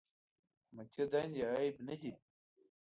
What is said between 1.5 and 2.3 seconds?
عیب نه دی.